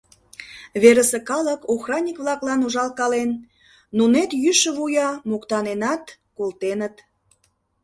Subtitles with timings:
[0.81, 3.31] Верысе калык охранник-влаклан ужалкален,
[3.97, 6.03] нунет йӱшӧ вуя моктаненат
[6.37, 6.95] колтеныт.